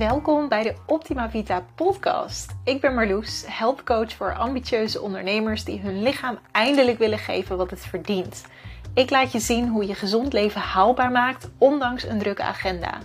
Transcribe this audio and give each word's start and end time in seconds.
Welkom 0.00 0.48
bij 0.48 0.62
de 0.62 0.74
Optima 0.86 1.30
Vita 1.30 1.64
podcast. 1.74 2.54
Ik 2.64 2.80
ben 2.80 2.94
Marloes, 2.94 3.44
helpcoach 3.46 4.12
voor 4.12 4.34
ambitieuze 4.34 5.00
ondernemers 5.00 5.64
die 5.64 5.80
hun 5.80 6.02
lichaam 6.02 6.38
eindelijk 6.52 6.98
willen 6.98 7.18
geven 7.18 7.56
wat 7.56 7.70
het 7.70 7.80
verdient. 7.80 8.44
Ik 8.94 9.10
laat 9.10 9.32
je 9.32 9.38
zien 9.38 9.68
hoe 9.68 9.86
je 9.86 9.94
gezond 9.94 10.32
leven 10.32 10.60
haalbaar 10.60 11.10
maakt, 11.10 11.50
ondanks 11.58 12.04
een 12.04 12.18
drukke 12.18 12.42
agenda. 12.42 12.98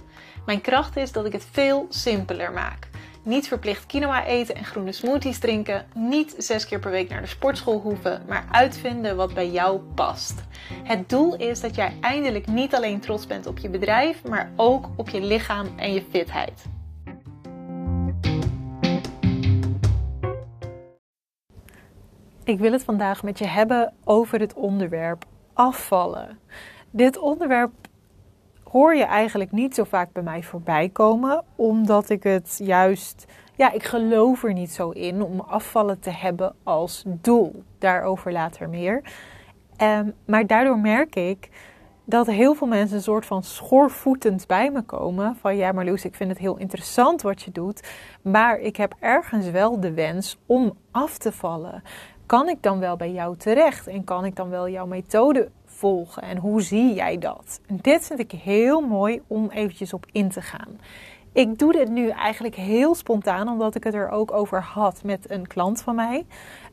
Mijn 0.45 0.61
kracht 0.61 0.97
is 0.97 1.11
dat 1.11 1.25
ik 1.25 1.31
het 1.31 1.47
veel 1.52 1.86
simpeler 1.89 2.52
maak. 2.52 2.88
Niet 3.23 3.48
verplicht 3.48 3.86
quinoa 3.86 4.25
eten 4.25 4.55
en 4.55 4.66
groene 4.66 4.91
smoothies 4.91 5.39
drinken. 5.39 5.86
Niet 5.93 6.36
zes 6.38 6.66
keer 6.66 6.80
per 6.80 6.91
week 6.91 7.09
naar 7.09 7.21
de 7.21 7.27
sportschool 7.27 7.80
hoeven, 7.80 8.23
maar 8.27 8.46
uitvinden 8.52 9.16
wat 9.16 9.34
bij 9.34 9.50
jou 9.50 9.80
past. 9.80 10.43
Het 10.84 11.09
doel 11.09 11.36
is 11.36 11.62
dat 11.62 11.75
jij 11.75 11.93
eindelijk 12.02 12.48
niet 12.48 12.75
alleen 12.75 13.00
trots 13.00 13.27
bent 13.27 13.46
op 13.46 13.57
je 13.57 13.69
bedrijf, 13.69 14.23
maar 14.23 14.51
ook 14.55 14.89
op 14.96 15.09
je 15.09 15.21
lichaam 15.21 15.68
en 15.77 15.93
je 15.93 16.04
fitheid. 16.11 16.75
Ik 22.45 22.59
wil 22.59 22.71
het 22.71 22.83
vandaag 22.83 23.23
met 23.23 23.39
je 23.39 23.47
hebben 23.47 23.93
over 24.04 24.39
het 24.39 24.54
onderwerp 24.54 25.25
afvallen. 25.54 26.39
Dit 26.91 27.18
onderwerp 27.18 27.71
hoor 28.63 28.95
je 28.95 29.04
eigenlijk 29.04 29.51
niet 29.51 29.75
zo 29.75 29.83
vaak 29.83 30.11
bij 30.11 30.23
mij 30.23 30.43
voorbij 30.43 30.89
komen, 30.89 31.43
omdat 31.55 32.09
ik 32.09 32.23
het 32.23 32.59
juist, 32.63 33.25
ja, 33.55 33.71
ik 33.71 33.83
geloof 33.83 34.44
er 34.44 34.53
niet 34.53 34.71
zo 34.71 34.89
in 34.89 35.21
om 35.21 35.39
afvallen 35.39 35.99
te 35.99 36.09
hebben 36.09 36.55
als 36.63 37.03
doel. 37.05 37.63
Daarover 37.80 38.31
later 38.31 38.69
meer. 38.69 39.02
Um, 39.81 40.13
maar 40.25 40.47
daardoor 40.47 40.80
merk 40.80 41.16
ik 41.16 41.49
dat 42.05 42.27
heel 42.27 42.53
veel 42.53 42.67
mensen 42.67 42.97
een 42.97 43.03
soort 43.03 43.25
van 43.25 43.43
schoorvoetend 43.43 44.47
bij 44.47 44.71
me 44.71 44.81
komen. 44.81 45.35
Van 45.35 45.55
ja, 45.57 45.71
Marloes, 45.71 46.05
ik 46.05 46.15
vind 46.15 46.30
het 46.30 46.39
heel 46.39 46.57
interessant 46.57 47.21
wat 47.21 47.41
je 47.41 47.52
doet. 47.52 47.87
Maar 48.21 48.59
ik 48.59 48.75
heb 48.75 48.95
ergens 48.99 49.49
wel 49.49 49.80
de 49.80 49.93
wens 49.93 50.37
om 50.45 50.77
af 50.91 51.17
te 51.17 51.31
vallen. 51.31 51.83
Kan 52.25 52.49
ik 52.49 52.61
dan 52.61 52.79
wel 52.79 52.95
bij 52.95 53.11
jou 53.11 53.37
terecht? 53.37 53.87
En 53.87 54.03
kan 54.03 54.25
ik 54.25 54.35
dan 54.35 54.49
wel 54.49 54.69
jouw 54.69 54.85
methode 54.85 55.49
volgen? 55.65 56.21
En 56.21 56.37
hoe 56.37 56.61
zie 56.61 56.93
jij 56.93 57.17
dat? 57.17 57.59
Dit 57.67 58.05
vind 58.05 58.19
ik 58.19 58.31
heel 58.31 58.81
mooi 58.81 59.21
om 59.27 59.49
eventjes 59.49 59.93
op 59.93 60.05
in 60.11 60.29
te 60.29 60.41
gaan. 60.41 60.79
Ik 61.33 61.59
doe 61.59 61.71
dit 61.71 61.89
nu 61.89 62.09
eigenlijk 62.09 62.55
heel 62.55 62.95
spontaan, 62.95 63.49
omdat 63.49 63.75
ik 63.75 63.83
het 63.83 63.93
er 63.93 64.09
ook 64.09 64.31
over 64.31 64.61
had 64.63 65.03
met 65.03 65.29
een 65.29 65.47
klant 65.47 65.81
van 65.81 65.95
mij. 65.95 66.25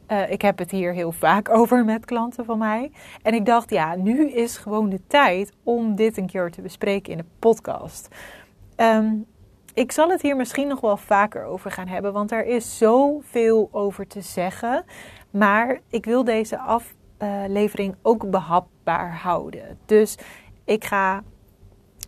Uh, 0.09 0.31
ik 0.31 0.43
heb 0.43 0.59
het 0.59 0.71
hier 0.71 0.93
heel 0.93 1.13
vaak 1.13 1.49
over 1.59 1.85
met 1.85 2.05
klanten 2.05 2.45
van 2.45 2.59
mij. 2.59 2.93
En 3.23 3.35
ik 3.35 3.47
dacht, 3.47 3.71
ja, 3.71 3.95
nu 3.95 4.31
is 4.31 4.57
gewoon 4.57 4.89
de 4.89 5.01
tijd 5.07 5.53
om 5.63 5.95
dit 5.95 6.17
een 6.17 6.27
keer 6.27 6.51
te 6.51 6.63
bespreken 6.63 7.13
in 7.13 7.19
de 7.19 7.25
podcast. 7.39 8.09
Um, 8.77 9.27
ik 9.75 9.93
zal 9.93 10.09
het 10.09 10.23
hier 10.23 10.37
misschien 10.37 10.69
nog 10.69 10.81
wel 10.81 10.97
vaker 10.97 11.45
over 11.45 11.71
gaan 11.71 11.89
hebben, 11.89 12.13
want 12.13 12.33
er 12.33 12.47
is 12.47 12.79
zoveel 12.79 13.69
over 13.73 14.07
te 14.07 14.21
zeggen. 14.21 14.85
Maar 15.33 15.81
ik 15.89 16.05
wil 16.05 16.25
deze 16.25 16.59
aflevering 16.59 17.95
ook 18.03 18.31
behapbaar 18.31 19.17
houden. 19.17 19.79
Dus 19.87 20.19
ik 20.65 20.85
ga 20.85 21.23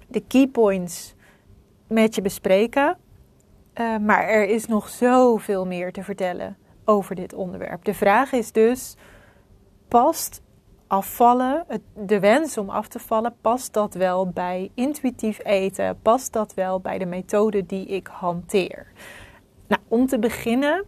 de 0.08 0.20
key 0.20 0.46
points 0.46 1.14
met 1.88 2.14
je 2.14 2.22
bespreken. 2.22 2.96
Uh, 3.74 3.96
maar 3.96 4.22
er 4.22 4.48
is 4.48 4.66
nog 4.66 4.88
zoveel 4.88 5.66
meer 5.66 5.92
te 5.92 6.02
vertellen 6.02 6.56
over 6.84 7.14
dit 7.14 7.34
onderwerp. 7.34 7.84
De 7.84 7.94
vraag 7.94 8.32
is 8.32 8.52
dus: 8.52 8.96
past 9.88 10.42
afvallen, 10.86 11.66
de 11.94 12.20
wens 12.20 12.58
om 12.58 12.70
af 12.70 12.88
te 12.88 12.98
vallen, 12.98 13.34
past 13.40 13.72
dat 13.72 13.94
wel 13.94 14.28
bij 14.28 14.70
intuïtief 14.74 15.44
eten? 15.44 15.98
Past 16.02 16.32
dat 16.32 16.54
wel 16.54 16.80
bij 16.80 16.98
de 16.98 17.06
methode 17.06 17.66
die 17.66 17.86
ik 17.86 18.06
hanteer? 18.06 18.86
Nou, 19.68 19.82
om 19.88 20.06
te 20.06 20.18
beginnen 20.18 20.84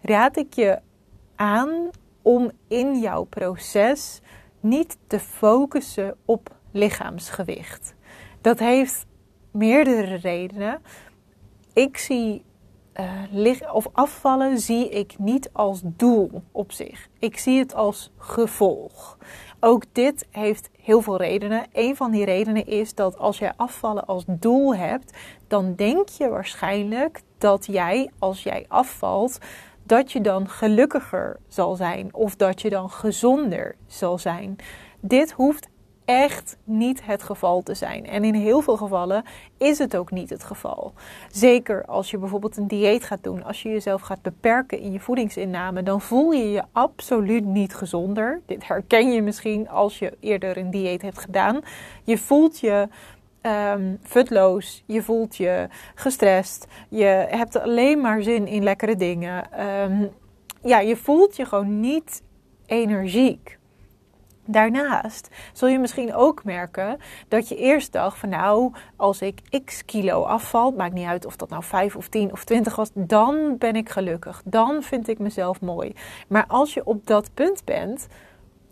raad 0.00 0.36
ik 0.36 0.54
je 0.54 0.78
aan 1.40 1.90
om 2.22 2.50
in 2.68 2.98
jouw 2.98 3.24
proces 3.24 4.20
niet 4.60 4.98
te 5.06 5.20
focussen 5.20 6.16
op 6.24 6.54
lichaamsgewicht. 6.70 7.94
Dat 8.40 8.58
heeft 8.58 9.06
meerdere 9.50 10.14
redenen. 10.14 10.82
Ik 11.72 11.96
zie 11.96 12.44
uh, 13.32 13.74
of 13.74 13.88
afvallen 13.92 14.58
zie 14.58 14.88
ik 14.88 15.18
niet 15.18 15.50
als 15.52 15.80
doel 15.84 16.42
op 16.52 16.72
zich. 16.72 17.08
Ik 17.18 17.38
zie 17.38 17.58
het 17.58 17.74
als 17.74 18.10
gevolg. 18.16 19.18
Ook 19.60 19.84
dit 19.92 20.26
heeft 20.30 20.70
heel 20.80 21.00
veel 21.00 21.16
redenen. 21.16 21.66
Een 21.72 21.96
van 21.96 22.10
die 22.10 22.24
redenen 22.24 22.66
is 22.66 22.94
dat 22.94 23.18
als 23.18 23.38
jij 23.38 23.52
afvallen 23.56 24.06
als 24.06 24.24
doel 24.26 24.74
hebt, 24.74 25.18
dan 25.48 25.74
denk 25.74 26.08
je 26.08 26.28
waarschijnlijk 26.28 27.22
dat 27.38 27.66
jij, 27.66 28.10
als 28.18 28.42
jij 28.42 28.64
afvalt, 28.68 29.38
dat 29.90 30.12
je 30.12 30.20
dan 30.20 30.48
gelukkiger 30.48 31.36
zal 31.48 31.76
zijn 31.76 32.14
of 32.14 32.36
dat 32.36 32.60
je 32.60 32.70
dan 32.70 32.90
gezonder 32.90 33.76
zal 33.86 34.18
zijn. 34.18 34.56
Dit 35.00 35.32
hoeft 35.32 35.68
echt 36.04 36.56
niet 36.64 37.04
het 37.04 37.22
geval 37.22 37.62
te 37.62 37.74
zijn. 37.74 38.06
En 38.06 38.24
in 38.24 38.34
heel 38.34 38.60
veel 38.60 38.76
gevallen 38.76 39.24
is 39.58 39.78
het 39.78 39.96
ook 39.96 40.10
niet 40.10 40.30
het 40.30 40.44
geval. 40.44 40.92
Zeker 41.30 41.84
als 41.84 42.10
je 42.10 42.18
bijvoorbeeld 42.18 42.56
een 42.56 42.66
dieet 42.66 43.04
gaat 43.04 43.22
doen, 43.22 43.44
als 43.44 43.62
je 43.62 43.68
jezelf 43.68 44.00
gaat 44.00 44.22
beperken 44.22 44.78
in 44.78 44.92
je 44.92 45.00
voedingsinname, 45.00 45.82
dan 45.82 46.00
voel 46.00 46.30
je 46.30 46.50
je 46.50 46.62
absoluut 46.72 47.44
niet 47.44 47.74
gezonder. 47.74 48.40
Dit 48.46 48.66
herken 48.66 49.12
je 49.12 49.22
misschien 49.22 49.68
als 49.68 49.98
je 49.98 50.16
eerder 50.20 50.56
een 50.56 50.70
dieet 50.70 51.02
hebt 51.02 51.18
gedaan. 51.18 51.60
Je 52.04 52.18
voelt 52.18 52.60
je 52.60 52.88
um, 53.42 53.98
futloos, 54.02 54.82
je 54.86 55.02
voelt 55.02 55.36
je 55.36 55.68
gestrest, 55.94 56.66
je 56.88 57.26
hebt 57.28 57.60
alleen 57.60 58.00
maar 58.00 58.22
zin 58.22 58.46
in 58.46 58.62
lekkere 58.62 58.96
dingen. 58.96 59.60
Um, 59.82 60.10
ja, 60.62 60.80
je 60.80 60.96
voelt 60.96 61.36
je 61.36 61.44
gewoon 61.44 61.80
niet 61.80 62.22
energiek. 62.66 63.58
Daarnaast 64.44 65.28
zul 65.52 65.68
je 65.68 65.78
misschien 65.78 66.14
ook 66.14 66.44
merken 66.44 66.98
dat 67.28 67.48
je 67.48 67.56
eerst 67.56 67.92
dacht 67.92 68.18
van 68.18 68.28
nou, 68.28 68.72
als 68.96 69.20
ik 69.22 69.40
x 69.64 69.84
kilo 69.84 70.22
afval, 70.22 70.70
maakt 70.70 70.94
niet 70.94 71.06
uit 71.06 71.26
of 71.26 71.36
dat 71.36 71.48
nou 71.48 71.62
5 71.62 71.96
of 71.96 72.08
10 72.08 72.32
of 72.32 72.44
20 72.44 72.76
was, 72.76 72.90
dan 72.94 73.58
ben 73.58 73.76
ik 73.76 73.88
gelukkig. 73.88 74.42
Dan 74.44 74.82
vind 74.82 75.08
ik 75.08 75.18
mezelf 75.18 75.60
mooi. 75.60 75.92
Maar 76.28 76.44
als 76.48 76.74
je 76.74 76.84
op 76.84 77.06
dat 77.06 77.34
punt 77.34 77.64
bent, 77.64 78.06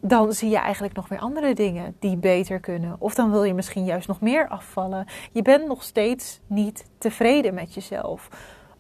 dan 0.01 0.33
zie 0.33 0.51
je 0.51 0.59
eigenlijk 0.59 0.95
nog 0.95 1.09
weer 1.09 1.19
andere 1.19 1.55
dingen 1.55 1.97
die 1.99 2.17
beter 2.17 2.61
kunnen. 2.61 2.97
Of 2.99 3.15
dan 3.15 3.31
wil 3.31 3.45
je 3.45 3.55
misschien 3.55 3.85
juist 3.85 4.09
nog 4.09 4.21
meer 4.21 4.49
afvallen. 4.49 5.07
Je 5.33 5.43
bent 5.43 5.67
nog 5.67 5.83
steeds 5.83 6.41
niet 6.47 6.85
tevreden 6.99 7.55
met 7.55 7.75
jezelf. 7.75 8.29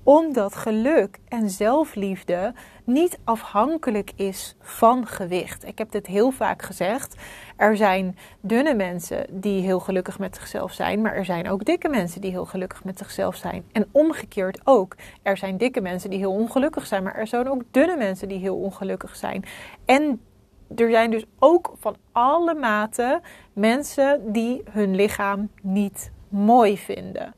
Omdat 0.02 0.56
geluk 0.56 1.18
en 1.28 1.50
zelfliefde 1.50 2.54
niet 2.84 3.18
afhankelijk 3.24 4.12
is 4.16 4.56
van 4.60 5.06
gewicht. 5.06 5.64
Ik 5.64 5.78
heb 5.78 5.90
dit 5.90 6.06
heel 6.06 6.30
vaak 6.30 6.62
gezegd. 6.62 7.16
Er 7.56 7.76
zijn 7.76 8.16
dunne 8.40 8.74
mensen 8.74 9.26
die 9.30 9.62
heel 9.62 9.80
gelukkig 9.80 10.18
met 10.18 10.36
zichzelf 10.36 10.72
zijn, 10.72 11.00
maar 11.00 11.14
er 11.14 11.24
zijn 11.24 11.50
ook 11.50 11.64
dikke 11.64 11.88
mensen 11.88 12.20
die 12.20 12.30
heel 12.30 12.44
gelukkig 12.44 12.84
met 12.84 12.98
zichzelf 12.98 13.36
zijn. 13.36 13.64
En 13.72 13.88
omgekeerd 13.92 14.60
ook. 14.64 14.96
Er 15.22 15.36
zijn 15.36 15.56
dikke 15.56 15.80
mensen 15.80 16.10
die 16.10 16.18
heel 16.18 16.32
ongelukkig 16.32 16.86
zijn, 16.86 17.02
maar 17.02 17.14
er 17.14 17.26
zijn 17.26 17.50
ook 17.50 17.62
dunne 17.70 17.96
mensen 17.96 18.28
die 18.28 18.38
heel 18.38 18.56
ongelukkig 18.56 19.16
zijn. 19.16 19.44
En 19.84 20.20
er 20.76 20.90
zijn 20.90 21.10
dus 21.10 21.24
ook 21.38 21.72
van 21.78 21.96
alle 22.12 22.54
maten 22.54 23.20
mensen 23.52 24.32
die 24.32 24.62
hun 24.70 24.94
lichaam 24.94 25.50
niet 25.62 26.12
mooi 26.28 26.78
vinden. 26.78 27.34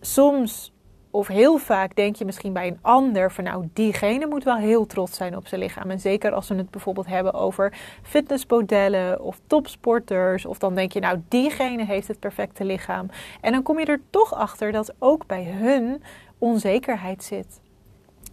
Soms 0.00 0.72
of 1.10 1.26
heel 1.26 1.58
vaak 1.58 1.96
denk 1.96 2.16
je 2.16 2.24
misschien 2.24 2.52
bij 2.52 2.66
een 2.66 2.78
ander 2.80 3.32
van 3.32 3.44
nou, 3.44 3.68
diegene 3.72 4.26
moet 4.26 4.44
wel 4.44 4.56
heel 4.56 4.86
trots 4.86 5.16
zijn 5.16 5.36
op 5.36 5.46
zijn 5.46 5.60
lichaam. 5.60 5.90
En 5.90 6.00
zeker 6.00 6.32
als 6.32 6.48
we 6.48 6.54
het 6.54 6.70
bijvoorbeeld 6.70 7.06
hebben 7.06 7.34
over 7.34 7.78
fitnessmodellen 8.02 9.20
of 9.20 9.40
topsporters. 9.46 10.46
Of 10.46 10.58
dan 10.58 10.74
denk 10.74 10.92
je 10.92 11.00
nou, 11.00 11.22
diegene 11.28 11.84
heeft 11.84 12.08
het 12.08 12.18
perfecte 12.18 12.64
lichaam. 12.64 13.06
En 13.40 13.52
dan 13.52 13.62
kom 13.62 13.78
je 13.78 13.84
er 13.84 14.00
toch 14.10 14.34
achter 14.34 14.72
dat 14.72 14.94
ook 14.98 15.26
bij 15.26 15.44
hun 15.44 16.02
onzekerheid 16.38 17.24
zit. 17.24 17.60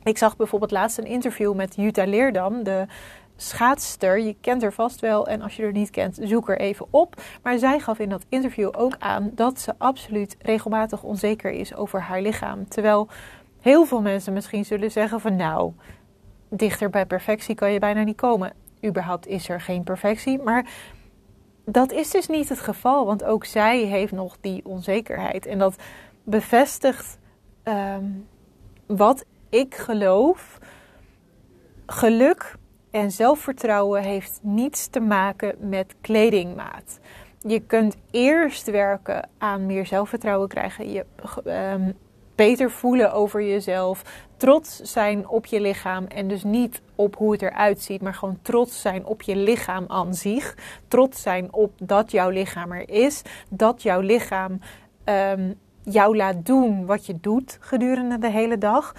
Ik 0.03 0.17
zag 0.17 0.35
bijvoorbeeld 0.35 0.71
laatst 0.71 0.97
een 0.97 1.05
interview 1.05 1.53
met 1.53 1.75
Jutta 1.75 2.05
Leerdam, 2.05 2.63
de 2.63 2.85
schaatster. 3.37 4.19
Je 4.19 4.35
kent 4.41 4.61
haar 4.61 4.73
vast 4.73 4.99
wel 4.99 5.27
en 5.27 5.41
als 5.41 5.55
je 5.55 5.63
haar 5.63 5.71
niet 5.71 5.89
kent, 5.89 6.19
zoek 6.21 6.49
er 6.49 6.59
even 6.59 6.87
op. 6.89 7.21
Maar 7.43 7.57
zij 7.57 7.79
gaf 7.79 7.99
in 7.99 8.09
dat 8.09 8.25
interview 8.29 8.69
ook 8.71 8.95
aan 8.99 9.31
dat 9.33 9.59
ze 9.59 9.73
absoluut 9.77 10.35
regelmatig 10.39 11.03
onzeker 11.03 11.51
is 11.51 11.75
over 11.75 12.01
haar 12.01 12.21
lichaam. 12.21 12.67
Terwijl 12.67 13.07
heel 13.59 13.85
veel 13.85 14.01
mensen 14.01 14.33
misschien 14.33 14.65
zullen 14.65 14.91
zeggen 14.91 15.19
van 15.19 15.35
nou, 15.35 15.73
dichter 16.49 16.89
bij 16.89 17.05
perfectie 17.05 17.55
kan 17.55 17.71
je 17.71 17.79
bijna 17.79 18.03
niet 18.03 18.15
komen. 18.15 18.53
Überhaupt 18.85 19.27
is 19.27 19.49
er 19.49 19.61
geen 19.61 19.83
perfectie, 19.83 20.41
maar 20.41 20.65
dat 21.65 21.91
is 21.91 22.11
dus 22.11 22.27
niet 22.27 22.49
het 22.49 22.59
geval, 22.59 23.05
want 23.05 23.23
ook 23.23 23.45
zij 23.45 23.79
heeft 23.79 24.11
nog 24.11 24.37
die 24.41 24.65
onzekerheid. 24.65 25.45
En 25.45 25.57
dat 25.57 25.75
bevestigt 26.23 27.17
um, 27.63 28.27
wat 28.85 29.25
ik 29.49 29.75
geloof. 29.75 30.57
Geluk 31.85 32.55
en 32.91 33.11
zelfvertrouwen 33.11 34.03
heeft 34.03 34.39
niets 34.41 34.87
te 34.87 34.99
maken 34.99 35.55
met 35.59 35.95
kledingmaat. 36.01 36.99
Je 37.39 37.59
kunt 37.59 37.95
eerst 38.11 38.71
werken 38.71 39.29
aan 39.37 39.65
meer 39.65 39.85
zelfvertrouwen 39.85 40.47
krijgen. 40.47 40.91
Je, 40.91 41.05
um, 41.45 41.93
beter 42.35 42.71
voelen 42.71 43.13
over 43.13 43.43
jezelf, 43.43 44.03
trots 44.37 44.79
zijn 44.81 45.27
op 45.27 45.45
je 45.45 45.61
lichaam 45.61 46.05
en 46.05 46.27
dus 46.27 46.43
niet 46.43 46.81
op 46.95 47.15
hoe 47.15 47.31
het 47.31 47.41
eruit 47.41 47.81
ziet, 47.81 48.01
maar 48.01 48.13
gewoon 48.13 48.39
trots 48.41 48.81
zijn 48.81 49.05
op 49.05 49.21
je 49.21 49.35
lichaam 49.35 49.85
aan 49.87 50.13
zich. 50.13 50.57
Trots 50.87 51.21
zijn 51.21 51.53
op 51.53 51.71
dat 51.77 52.11
jouw 52.11 52.29
lichaam 52.29 52.71
er 52.71 52.89
is, 52.89 53.21
dat 53.49 53.81
jouw 53.81 53.99
lichaam 53.99 54.59
um, 55.05 55.59
jou 55.83 56.15
laat 56.15 56.45
doen 56.45 56.85
wat 56.85 57.05
je 57.05 57.19
doet 57.21 57.57
gedurende 57.59 58.17
de 58.17 58.31
hele 58.31 58.57
dag. 58.57 58.95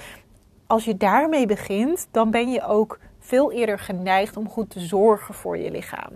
Als 0.66 0.84
je 0.84 0.96
daarmee 0.96 1.46
begint, 1.46 2.08
dan 2.10 2.30
ben 2.30 2.50
je 2.50 2.66
ook 2.66 2.98
veel 3.28 3.52
eerder 3.52 3.78
geneigd 3.78 4.36
om 4.36 4.48
goed 4.48 4.70
te 4.70 4.80
zorgen 4.80 5.34
voor 5.34 5.58
je 5.58 5.70
lichaam. 5.70 6.12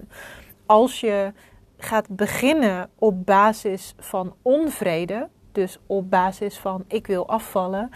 Als 0.66 1.00
je 1.00 1.32
gaat 1.76 2.08
beginnen 2.08 2.90
op 2.98 3.26
basis 3.26 3.94
van 3.98 4.34
onvrede, 4.42 5.28
dus 5.52 5.78
op 5.86 6.10
basis 6.10 6.58
van 6.58 6.84
ik 6.88 7.06
wil 7.06 7.28
afvallen, 7.28 7.90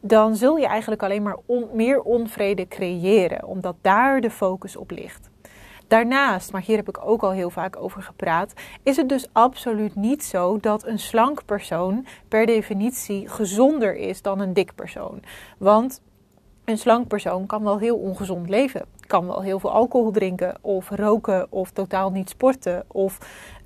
dan 0.00 0.36
zul 0.36 0.56
je 0.56 0.66
eigenlijk 0.66 1.02
alleen 1.02 1.22
maar 1.22 1.38
meer 1.72 2.00
onvrede 2.00 2.68
creëren, 2.68 3.44
omdat 3.44 3.76
daar 3.80 4.20
de 4.20 4.30
focus 4.30 4.76
op 4.76 4.90
ligt. 4.90 5.30
Daarnaast, 5.86 6.52
maar 6.52 6.62
hier 6.62 6.76
heb 6.76 6.88
ik 6.88 7.04
ook 7.04 7.22
al 7.22 7.30
heel 7.30 7.50
vaak 7.50 7.76
over 7.76 8.02
gepraat, 8.02 8.52
is 8.82 8.96
het 8.96 9.08
dus 9.08 9.28
absoluut 9.32 9.94
niet 9.94 10.24
zo 10.24 10.58
dat 10.60 10.86
een 10.86 10.98
slank 10.98 11.44
persoon 11.44 12.06
per 12.28 12.46
definitie 12.46 13.28
gezonder 13.28 13.96
is 13.96 14.22
dan 14.22 14.40
een 14.40 14.52
dik 14.52 14.74
persoon. 14.74 15.22
Want 15.58 16.02
een 16.68 16.78
slank 16.78 17.08
persoon 17.08 17.46
kan 17.46 17.62
wel 17.62 17.78
heel 17.78 17.96
ongezond 17.96 18.48
leven. 18.48 18.82
Kan 19.06 19.26
wel 19.26 19.42
heel 19.42 19.58
veel 19.58 19.72
alcohol 19.72 20.10
drinken 20.10 20.56
of 20.60 20.90
roken 20.90 21.46
of 21.50 21.70
totaal 21.70 22.10
niet 22.10 22.28
sporten 22.28 22.84
of 22.86 23.18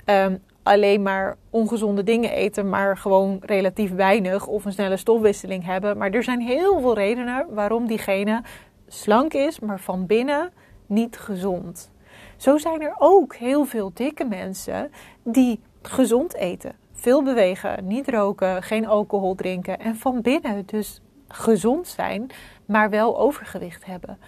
um, 0.06 0.42
alleen 0.62 1.02
maar 1.02 1.36
ongezonde 1.50 2.02
dingen 2.02 2.30
eten, 2.30 2.68
maar 2.68 2.96
gewoon 2.96 3.38
relatief 3.40 3.94
weinig 3.94 4.46
of 4.46 4.64
een 4.64 4.72
snelle 4.72 4.96
stofwisseling 4.96 5.64
hebben. 5.64 5.98
Maar 5.98 6.10
er 6.10 6.22
zijn 6.22 6.40
heel 6.40 6.80
veel 6.80 6.94
redenen 6.94 7.46
waarom 7.50 7.86
diegene 7.86 8.42
slank 8.86 9.34
is, 9.34 9.60
maar 9.60 9.80
van 9.80 10.06
binnen 10.06 10.52
niet 10.86 11.18
gezond. 11.18 11.90
Zo 12.36 12.58
zijn 12.58 12.82
er 12.82 12.94
ook 12.98 13.34
heel 13.34 13.64
veel 13.64 13.90
dikke 13.94 14.24
mensen 14.24 14.90
die 15.22 15.60
gezond 15.82 16.34
eten, 16.34 16.72
veel 16.92 17.22
bewegen, 17.22 17.86
niet 17.86 18.08
roken, 18.08 18.62
geen 18.62 18.86
alcohol 18.86 19.34
drinken 19.34 19.78
en 19.78 19.96
van 19.96 20.20
binnen 20.20 20.66
dus 20.66 21.00
gezond 21.28 21.86
zijn, 21.86 22.30
maar 22.72 22.90
wel 22.90 23.18
overgewicht 23.18 23.84
hebben. 23.84 24.18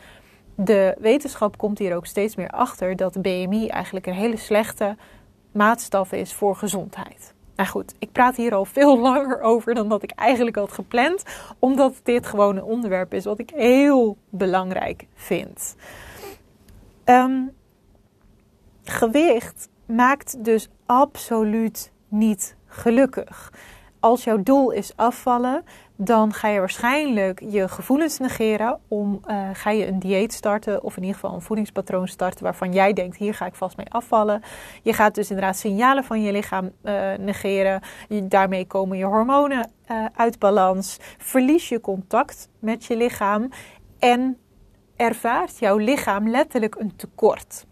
De 0.54 0.96
wetenschap 0.98 1.58
komt 1.58 1.78
hier 1.78 1.96
ook 1.96 2.06
steeds 2.06 2.36
meer 2.36 2.50
achter 2.50 2.96
dat 2.96 3.12
de 3.12 3.20
BMI 3.20 3.68
eigenlijk 3.68 4.06
een 4.06 4.14
hele 4.14 4.36
slechte 4.36 4.96
maatstaf 5.52 6.12
is 6.12 6.32
voor 6.32 6.56
gezondheid. 6.56 7.34
Nou 7.56 7.68
goed, 7.68 7.94
ik 7.98 8.12
praat 8.12 8.36
hier 8.36 8.54
al 8.54 8.64
veel 8.64 8.98
langer 9.08 9.40
over 9.40 9.74
dan 9.74 9.88
dat 9.88 10.02
ik 10.02 10.10
eigenlijk 10.10 10.56
had 10.56 10.72
gepland, 10.72 11.22
omdat 11.58 12.00
dit 12.02 12.26
gewoon 12.26 12.56
een 12.56 12.62
onderwerp 12.62 13.14
is 13.14 13.24
wat 13.24 13.38
ik 13.38 13.50
heel 13.50 14.16
belangrijk 14.30 15.06
vind. 15.14 15.76
Um, 17.04 17.52
gewicht 18.84 19.68
maakt 19.86 20.44
dus 20.44 20.68
absoluut 20.86 21.92
niet 22.08 22.56
gelukkig. 22.66 23.52
Als 24.00 24.24
jouw 24.24 24.42
doel 24.42 24.70
is 24.70 24.92
afvallen, 24.96 25.64
dan 25.96 26.32
ga 26.32 26.48
je 26.48 26.58
waarschijnlijk 26.58 27.42
je 27.48 27.68
gevoelens 27.68 28.18
negeren. 28.18 28.80
Om 28.88 29.20
uh, 29.26 29.48
ga 29.52 29.70
je 29.70 29.86
een 29.86 29.98
dieet 29.98 30.32
starten 30.32 30.82
of 30.82 30.96
in 30.96 31.02
ieder 31.02 31.20
geval 31.20 31.34
een 31.34 31.42
voedingspatroon 31.42 32.08
starten 32.08 32.44
waarvan 32.44 32.72
jij 32.72 32.92
denkt: 32.92 33.16
hier 33.16 33.34
ga 33.34 33.46
ik 33.46 33.54
vast 33.54 33.76
mee 33.76 33.90
afvallen. 33.90 34.42
Je 34.82 34.92
gaat 34.92 35.14
dus 35.14 35.30
inderdaad 35.30 35.56
signalen 35.56 36.04
van 36.04 36.22
je 36.22 36.32
lichaam 36.32 36.72
uh, 36.82 37.14
negeren. 37.18 37.80
daarmee 38.22 38.66
komen 38.66 38.98
je 38.98 39.04
hormonen 39.04 39.70
uh, 39.90 40.04
uit 40.14 40.38
balans. 40.38 40.98
Verlies 41.18 41.68
je 41.68 41.80
contact 41.80 42.48
met 42.58 42.84
je 42.84 42.96
lichaam 42.96 43.48
en 43.98 44.38
ervaart 44.96 45.58
jouw 45.58 45.76
lichaam 45.76 46.28
letterlijk 46.28 46.74
een 46.74 46.96
tekort. 46.96 47.66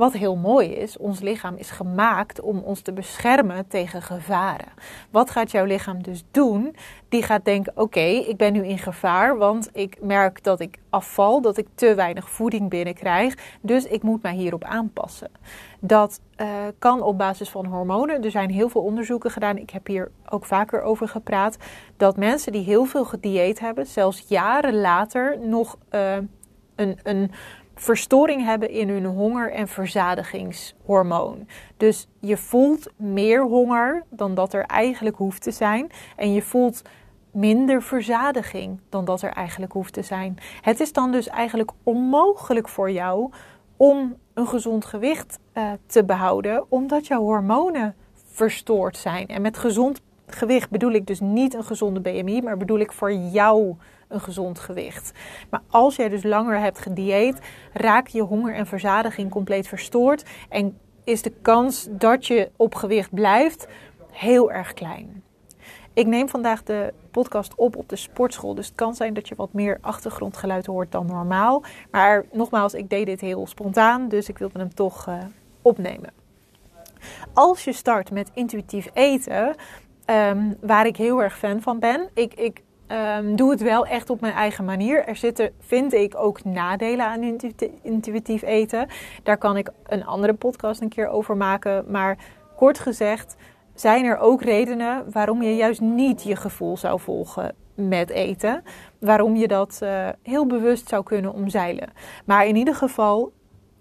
Wat 0.00 0.12
heel 0.12 0.36
mooi 0.36 0.68
is, 0.68 0.96
ons 0.96 1.20
lichaam 1.20 1.56
is 1.56 1.70
gemaakt 1.70 2.40
om 2.40 2.58
ons 2.58 2.80
te 2.80 2.92
beschermen 2.92 3.66
tegen 3.68 4.02
gevaren. 4.02 4.66
Wat 5.10 5.30
gaat 5.30 5.50
jouw 5.50 5.64
lichaam 5.64 6.02
dus 6.02 6.24
doen? 6.30 6.76
Die 7.08 7.22
gaat 7.22 7.44
denken: 7.44 7.72
oké, 7.76 8.00
ik 8.00 8.36
ben 8.36 8.52
nu 8.52 8.66
in 8.66 8.78
gevaar, 8.78 9.36
want 9.36 9.70
ik 9.72 9.96
merk 10.02 10.44
dat 10.44 10.60
ik 10.60 10.78
afval, 10.90 11.40
dat 11.40 11.56
ik 11.56 11.66
te 11.74 11.94
weinig 11.94 12.30
voeding 12.30 12.68
binnenkrijg, 12.68 13.34
dus 13.60 13.84
ik 13.84 14.02
moet 14.02 14.22
mij 14.22 14.34
hierop 14.34 14.64
aanpassen. 14.64 15.30
Dat 15.80 16.20
uh, 16.36 16.48
kan 16.78 17.02
op 17.02 17.18
basis 17.18 17.48
van 17.48 17.66
hormonen. 17.66 18.24
Er 18.24 18.30
zijn 18.30 18.50
heel 18.50 18.68
veel 18.68 18.82
onderzoeken 18.82 19.30
gedaan. 19.30 19.56
Ik 19.56 19.70
heb 19.70 19.86
hier 19.86 20.10
ook 20.28 20.44
vaker 20.44 20.82
over 20.82 21.08
gepraat. 21.08 21.56
Dat 21.96 22.16
mensen 22.16 22.52
die 22.52 22.64
heel 22.64 22.84
veel 22.84 23.04
gedieet 23.04 23.60
hebben, 23.60 23.86
zelfs 23.86 24.24
jaren 24.28 24.80
later 24.80 25.38
nog 25.40 25.78
uh, 25.90 26.16
een, 26.74 26.98
een 27.02 27.30
verstoring 27.80 28.44
hebben 28.44 28.70
in 28.70 28.88
hun 28.88 29.04
honger- 29.04 29.52
en 29.52 29.68
verzadigingshormoon. 29.68 31.46
Dus 31.76 32.08
je 32.18 32.36
voelt 32.36 32.90
meer 32.96 33.42
honger 33.42 34.04
dan 34.10 34.34
dat 34.34 34.52
er 34.52 34.64
eigenlijk 34.64 35.16
hoeft 35.16 35.42
te 35.42 35.50
zijn. 35.50 35.90
En 36.16 36.32
je 36.32 36.42
voelt 36.42 36.82
minder 37.30 37.82
verzadiging 37.82 38.80
dan 38.88 39.04
dat 39.04 39.22
er 39.22 39.32
eigenlijk 39.32 39.72
hoeft 39.72 39.92
te 39.92 40.02
zijn. 40.02 40.38
Het 40.60 40.80
is 40.80 40.92
dan 40.92 41.12
dus 41.12 41.28
eigenlijk 41.28 41.70
onmogelijk 41.82 42.68
voor 42.68 42.90
jou 42.90 43.30
om 43.76 44.16
een 44.34 44.46
gezond 44.46 44.84
gewicht 44.84 45.38
uh, 45.54 45.70
te 45.86 46.04
behouden, 46.04 46.64
omdat 46.68 47.06
jouw 47.06 47.22
hormonen 47.22 47.94
verstoord 48.32 48.96
zijn. 48.96 49.26
En 49.26 49.42
met 49.42 49.58
gezond 49.58 50.00
gewicht 50.26 50.70
bedoel 50.70 50.92
ik 50.92 51.06
dus 51.06 51.20
niet 51.20 51.54
een 51.54 51.64
gezonde 51.64 52.00
BMI, 52.00 52.42
maar 52.42 52.56
bedoel 52.56 52.78
ik 52.78 52.92
voor 52.92 53.12
jou 53.12 53.76
een 54.10 54.20
gezond 54.20 54.58
gewicht. 54.58 55.12
Maar 55.50 55.62
als 55.68 55.96
jij 55.96 56.08
dus 56.08 56.22
langer 56.22 56.60
hebt 56.60 56.78
gedieet, 56.78 57.38
raak 57.72 58.06
je 58.06 58.22
honger 58.22 58.54
en 58.54 58.66
verzadiging 58.66 59.30
compleet 59.30 59.68
verstoord 59.68 60.24
en 60.48 60.78
is 61.04 61.22
de 61.22 61.32
kans 61.42 61.88
dat 61.90 62.26
je 62.26 62.50
op 62.56 62.74
gewicht 62.74 63.14
blijft 63.14 63.66
heel 64.10 64.52
erg 64.52 64.74
klein. 64.74 65.22
Ik 65.92 66.06
neem 66.06 66.28
vandaag 66.28 66.62
de 66.62 66.94
podcast 67.10 67.54
op 67.54 67.76
op 67.76 67.88
de 67.88 67.96
sportschool. 67.96 68.54
Dus 68.54 68.66
het 68.66 68.74
kan 68.74 68.94
zijn 68.94 69.14
dat 69.14 69.28
je 69.28 69.34
wat 69.34 69.52
meer 69.52 69.78
achtergrondgeluid 69.80 70.66
hoort 70.66 70.92
dan 70.92 71.06
normaal. 71.06 71.62
Maar 71.90 72.24
nogmaals, 72.32 72.74
ik 72.74 72.90
deed 72.90 73.06
dit 73.06 73.20
heel 73.20 73.46
spontaan, 73.46 74.08
dus 74.08 74.28
ik 74.28 74.38
wilde 74.38 74.58
hem 74.58 74.74
toch 74.74 75.08
uh, 75.08 75.14
opnemen. 75.62 76.12
Als 77.32 77.64
je 77.64 77.72
start 77.72 78.10
met 78.10 78.30
intuïtief 78.34 78.90
eten, 78.92 79.54
um, 80.06 80.56
waar 80.60 80.86
ik 80.86 80.96
heel 80.96 81.22
erg 81.22 81.38
fan 81.38 81.62
van 81.62 81.78
ben. 81.78 82.08
Ik, 82.14 82.34
ik 82.34 82.62
Um, 82.92 83.36
doe 83.36 83.50
het 83.50 83.60
wel 83.60 83.86
echt 83.86 84.10
op 84.10 84.20
mijn 84.20 84.32
eigen 84.32 84.64
manier. 84.64 85.04
Er 85.04 85.16
zitten, 85.16 85.52
vind 85.60 85.92
ik, 85.92 86.14
ook 86.16 86.44
nadelen 86.44 87.06
aan 87.06 87.40
intuïtief 87.82 88.42
eten. 88.42 88.88
Daar 89.22 89.38
kan 89.38 89.56
ik 89.56 89.70
een 89.86 90.06
andere 90.06 90.34
podcast 90.34 90.80
een 90.80 90.88
keer 90.88 91.08
over 91.08 91.36
maken. 91.36 91.84
Maar 91.88 92.18
kort 92.56 92.78
gezegd 92.78 93.36
zijn 93.74 94.04
er 94.04 94.18
ook 94.18 94.42
redenen 94.42 95.04
waarom 95.12 95.42
je 95.42 95.56
juist 95.56 95.80
niet 95.80 96.22
je 96.22 96.36
gevoel 96.36 96.76
zou 96.76 97.00
volgen 97.00 97.54
met 97.74 98.10
eten. 98.10 98.62
Waarom 98.98 99.36
je 99.36 99.48
dat 99.48 99.80
uh, 99.82 100.08
heel 100.22 100.46
bewust 100.46 100.88
zou 100.88 101.02
kunnen 101.02 101.32
omzeilen. 101.32 101.88
Maar 102.24 102.46
in 102.46 102.56
ieder 102.56 102.74
geval 102.74 103.32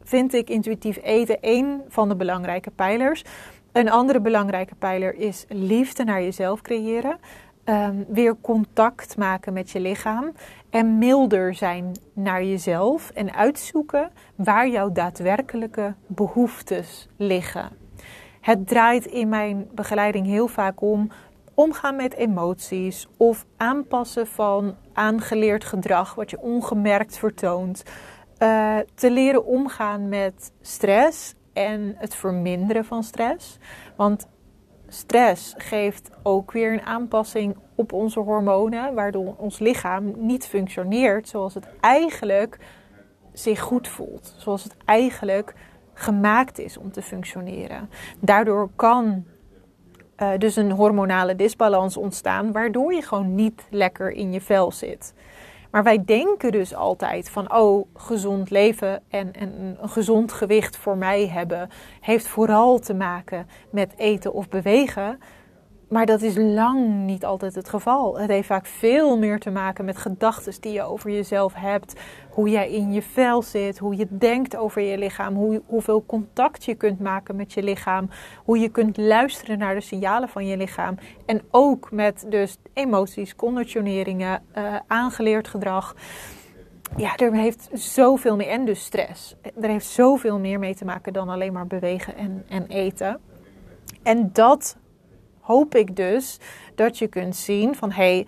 vind 0.03 0.33
ik 0.33 0.49
intuïtief 0.49 0.99
eten 1.03 1.41
één 1.41 1.81
van 1.87 2.09
de 2.09 2.15
belangrijke 2.15 2.71
pijlers. 2.71 3.23
Een 3.71 3.91
andere 3.91 4.21
belangrijke 4.21 4.75
pijler 4.75 5.15
is 5.15 5.45
liefde 5.49 6.03
naar 6.03 6.21
jezelf 6.21 6.61
creëren. 6.61 7.17
Um, 7.69 8.05
weer 8.07 8.35
contact 8.41 9.17
maken 9.17 9.53
met 9.53 9.69
je 9.69 9.79
lichaam 9.79 10.31
en 10.69 10.97
milder 10.97 11.53
zijn 11.55 11.91
naar 12.13 12.43
jezelf 12.43 13.09
en 13.09 13.33
uitzoeken 13.33 14.11
waar 14.35 14.67
jouw 14.67 14.91
daadwerkelijke 14.91 15.95
behoeftes 16.07 17.07
liggen. 17.17 17.69
Het 18.41 18.67
draait 18.67 19.05
in 19.05 19.29
mijn 19.29 19.67
begeleiding 19.71 20.25
heel 20.25 20.47
vaak 20.47 20.81
om 20.81 21.11
omgaan 21.53 21.95
met 21.95 22.13
emoties 22.13 23.07
of 23.17 23.45
aanpassen 23.57 24.27
van 24.27 24.75
aangeleerd 24.93 25.63
gedrag 25.63 26.15
wat 26.15 26.29
je 26.29 26.41
ongemerkt 26.41 27.17
vertoont. 27.17 27.83
Uh, 28.39 28.77
te 28.95 29.11
leren 29.11 29.45
omgaan 29.45 30.09
met 30.09 30.51
stress 30.61 31.35
en 31.53 31.93
het 31.97 32.15
verminderen 32.15 32.85
van 32.85 33.03
stress. 33.03 33.57
Want 33.95 34.27
stress 34.89 35.53
geeft 35.57 36.09
ook 36.23 36.51
weer 36.51 36.73
een 36.73 36.81
aanpassing 36.81 37.55
op 37.75 37.93
onze 37.93 38.19
hormonen, 38.19 38.93
waardoor 38.93 39.35
ons 39.37 39.59
lichaam 39.59 40.13
niet 40.17 40.47
functioneert 40.47 41.27
zoals 41.27 41.53
het 41.53 41.67
eigenlijk 41.79 42.57
zich 43.33 43.59
goed 43.59 43.87
voelt, 43.87 44.35
zoals 44.37 44.63
het 44.63 44.75
eigenlijk 44.85 45.53
gemaakt 45.93 46.59
is 46.59 46.77
om 46.77 46.91
te 46.91 47.01
functioneren. 47.01 47.89
Daardoor 48.19 48.69
kan 48.75 49.25
uh, 50.17 50.29
dus 50.37 50.55
een 50.55 50.71
hormonale 50.71 51.35
disbalans 51.35 51.97
ontstaan, 51.97 52.51
waardoor 52.51 52.93
je 52.93 53.01
gewoon 53.01 53.35
niet 53.35 53.67
lekker 53.69 54.11
in 54.11 54.31
je 54.31 54.41
vel 54.41 54.71
zit. 54.71 55.13
Maar 55.71 55.83
wij 55.83 56.05
denken 56.05 56.51
dus 56.51 56.75
altijd 56.75 57.29
van, 57.29 57.53
oh, 57.53 57.85
gezond 57.93 58.49
leven 58.49 59.01
en, 59.09 59.33
en 59.33 59.77
een 59.81 59.89
gezond 59.89 60.31
gewicht 60.31 60.77
voor 60.77 60.97
mij 60.97 61.27
hebben 61.27 61.69
heeft 61.99 62.27
vooral 62.27 62.79
te 62.79 62.93
maken 62.93 63.47
met 63.71 63.93
eten 63.97 64.33
of 64.33 64.49
bewegen. 64.49 65.19
Maar 65.89 66.05
dat 66.05 66.21
is 66.21 66.35
lang 66.37 67.05
niet 67.05 67.25
altijd 67.25 67.55
het 67.55 67.69
geval. 67.69 68.19
Het 68.19 68.29
heeft 68.29 68.47
vaak 68.47 68.65
veel 68.65 69.17
meer 69.17 69.39
te 69.39 69.49
maken 69.49 69.85
met 69.85 69.97
gedachten 69.97 70.53
die 70.61 70.71
je 70.71 70.81
over 70.81 71.11
jezelf 71.11 71.53
hebt. 71.53 71.93
Hoe 72.29 72.49
jij 72.49 72.71
in 72.71 72.91
je 72.91 73.01
vel 73.01 73.41
zit, 73.41 73.77
hoe 73.77 73.95
je 73.95 74.07
denkt 74.09 74.55
over 74.55 74.81
je 74.81 74.97
lichaam, 74.97 75.35
hoe, 75.35 75.61
hoeveel 75.65 76.03
contact 76.05 76.63
je 76.65 76.75
kunt 76.75 76.99
maken 76.99 77.35
met 77.35 77.53
je 77.53 77.63
lichaam. 77.63 78.09
Hoe 78.43 78.59
je 78.59 78.69
kunt 78.69 78.97
luisteren 78.97 79.57
naar 79.57 79.75
de 79.75 79.81
signalen 79.81 80.29
van 80.29 80.47
je 80.47 80.57
lichaam. 80.57 80.97
En 81.25 81.41
ook 81.51 81.91
met 81.91 82.25
dus 82.27 82.57
emoties, 82.73 83.35
conditioneringen, 83.35 84.41
uh, 84.57 84.75
aangeleerd 84.87 85.47
gedrag. 85.47 85.95
Ja, 86.97 87.15
er 87.15 87.33
heeft 87.33 87.69
zoveel 87.73 88.35
meer. 88.35 88.47
En 88.47 88.65
dus 88.65 88.83
stress. 88.83 89.35
Er 89.61 89.69
heeft 89.69 89.85
zoveel 89.85 90.39
meer 90.39 90.59
mee 90.59 90.75
te 90.75 90.85
maken 90.85 91.13
dan 91.13 91.29
alleen 91.29 91.53
maar 91.53 91.67
bewegen 91.67 92.15
en, 92.15 92.45
en 92.49 92.67
eten. 92.67 93.19
En 94.03 94.29
dat 94.33 94.77
hoop 95.49 95.75
ik 95.75 95.95
dus 95.95 96.39
dat 96.75 96.97
je 96.97 97.07
kunt 97.07 97.35
zien 97.35 97.75
van 97.75 97.91
hé, 97.91 98.13
hey, 98.13 98.27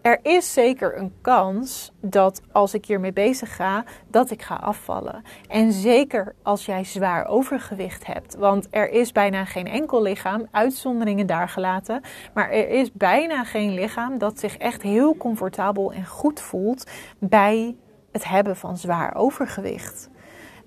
er 0.00 0.18
is 0.22 0.52
zeker 0.52 0.98
een 0.98 1.12
kans 1.20 1.92
dat 2.00 2.42
als 2.52 2.74
ik 2.74 2.84
hiermee 2.84 3.12
bezig 3.12 3.56
ga, 3.56 3.84
dat 4.06 4.30
ik 4.30 4.42
ga 4.42 4.54
afvallen. 4.54 5.22
En 5.48 5.72
zeker 5.72 6.34
als 6.42 6.66
jij 6.66 6.84
zwaar 6.84 7.26
overgewicht 7.26 8.06
hebt. 8.06 8.34
Want 8.34 8.66
er 8.70 8.90
is 8.90 9.12
bijna 9.12 9.44
geen 9.44 9.66
enkel 9.66 10.02
lichaam, 10.02 10.46
uitzonderingen 10.50 11.26
daar 11.26 11.48
gelaten. 11.48 12.00
Maar 12.34 12.50
er 12.50 12.68
is 12.68 12.92
bijna 12.92 13.44
geen 13.44 13.74
lichaam 13.74 14.18
dat 14.18 14.38
zich 14.38 14.56
echt 14.56 14.82
heel 14.82 15.16
comfortabel 15.16 15.92
en 15.92 16.06
goed 16.06 16.40
voelt 16.40 16.90
bij 17.18 17.76
het 18.12 18.24
hebben 18.24 18.56
van 18.56 18.76
zwaar 18.76 19.14
overgewicht. 19.14 20.10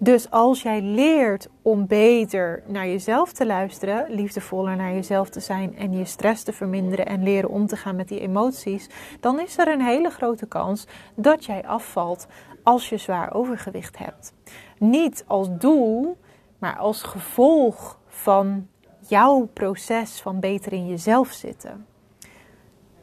Dus 0.04 0.30
als 0.30 0.62
jij 0.62 0.82
leert 0.82 1.50
om 1.62 1.88
beter 1.88 2.64
naar 2.68 2.88
jezelf 2.88 3.32
te 3.32 3.46
luisteren, 3.46 4.12
liefdevoller 4.12 4.76
naar 4.76 4.94
jezelf 4.94 5.30
te 5.30 5.40
zijn 5.40 5.78
en 5.78 5.92
je 5.94 6.06
stress 6.06 6.44
te 6.44 6.54
verminderen 6.54 7.06
en 7.06 7.24
leren 7.24 7.50
om 7.50 7.68
te 7.68 7.76
gaan 7.76 7.96
met 7.96 8.08
die 8.08 8.20
emoties, 8.20 8.90
dan 9.20 9.40
is 9.40 9.58
er 9.58 9.68
een 9.68 9.82
hele 9.82 10.10
grote 10.10 10.48
kans 10.48 10.88
dat 11.16 11.46
jij 11.46 11.64
afvalt 11.66 12.28
als 12.64 12.90
je 12.90 12.98
zwaar 12.98 13.34
overgewicht 13.34 13.98
hebt. 13.98 14.34
Niet 14.78 15.24
als 15.28 15.48
doel, 15.58 16.18
maar 16.58 16.78
als 16.78 17.04
gevolg 17.04 18.00
van 18.08 18.68
jouw 19.08 19.50
proces 19.54 20.22
van 20.22 20.40
beter 20.40 20.74
in 20.74 20.88
jezelf 20.88 21.32
zitten. 21.32 21.86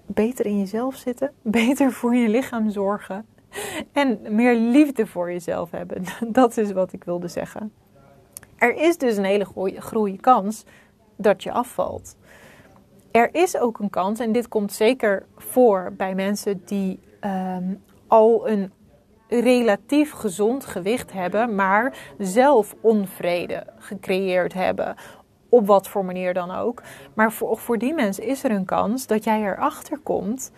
Beter 0.07 0.47
in 0.47 0.59
jezelf 0.59 0.95
zitten, 0.95 1.33
beter 1.43 1.93
voor 1.93 2.15
je 2.15 2.29
lichaam 2.29 2.71
zorgen 2.71 3.27
en 3.93 4.19
meer 4.29 4.55
liefde 4.55 5.07
voor 5.07 5.33
jezelf 5.33 5.71
hebben. 5.71 6.05
Dat 6.29 6.57
is 6.57 6.73
wat 6.73 6.93
ik 6.93 7.05
wilde 7.05 7.29
zeggen. 7.29 7.73
Er 8.57 8.75
is 8.75 8.99
dus 8.99 9.17
een 9.17 9.25
hele 9.25 9.47
goede 9.81 10.17
kans 10.21 10.65
dat 11.17 11.43
je 11.43 11.53
afvalt. 11.53 12.17
Er 13.11 13.29
is 13.33 13.57
ook 13.57 13.79
een 13.79 13.91
kans, 13.91 14.21
en 14.21 14.33
dit 14.33 14.49
komt 14.49 14.73
zeker 14.73 15.27
voor 15.37 15.93
bij 15.97 16.15
mensen 16.15 16.63
die 16.65 17.01
ehm, 17.21 17.75
al 18.07 18.49
een 18.49 18.73
relatief 19.29 20.13
gezond 20.13 20.65
gewicht 20.65 21.13
hebben, 21.13 21.55
maar 21.55 21.97
zelf 22.19 22.75
onvrede 22.81 23.67
gecreëerd 23.79 24.53
hebben. 24.53 24.95
Op 25.49 25.67
wat 25.67 25.89
voor 25.89 26.05
manier 26.05 26.35
dan 26.35 26.51
ook. 26.51 26.83
Maar 27.15 27.33
voor, 27.33 27.59
voor 27.59 27.79
die 27.79 27.95
mensen 27.95 28.25
is 28.25 28.45
er 28.45 28.51
een 28.51 28.65
kans 28.65 29.07
dat 29.07 29.25
jij 29.25 29.43
erachter 29.43 29.99
komt 29.99 30.53